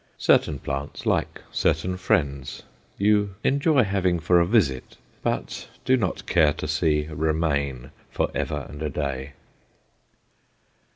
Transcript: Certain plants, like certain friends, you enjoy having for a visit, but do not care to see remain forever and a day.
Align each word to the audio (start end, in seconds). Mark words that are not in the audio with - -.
Certain 0.17 0.57
plants, 0.57 1.05
like 1.05 1.41
certain 1.51 1.95
friends, 1.95 2.63
you 2.97 3.35
enjoy 3.43 3.83
having 3.83 4.19
for 4.19 4.39
a 4.39 4.47
visit, 4.47 4.97
but 5.21 5.69
do 5.85 5.95
not 5.95 6.25
care 6.25 6.53
to 6.53 6.67
see 6.67 7.05
remain 7.11 7.91
forever 8.09 8.65
and 8.67 8.81
a 8.81 8.89
day. 8.89 9.33